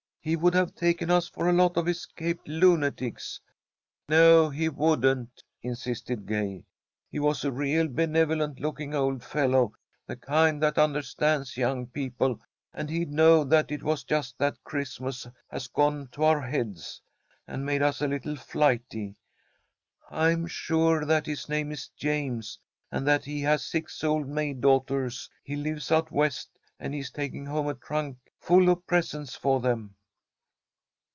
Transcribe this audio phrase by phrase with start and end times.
[0.23, 3.41] "He would have taken us for a lot of escaped lunatics."
[4.07, 6.63] "No, he wouldn't," insisted Gay.
[7.09, 9.73] "He was a real benevolent looking old fellow,
[10.05, 12.39] the kind that understands young people,
[12.71, 17.01] and he'd know that it was just that Christmas has gone to our heads,
[17.47, 19.15] and made us a little flighty.
[20.11, 22.59] I'm sure that his name is James,
[22.91, 25.31] and that he has six old maid daughters.
[25.43, 29.95] He lives out West, and he's taking home a trunk full of presents for them."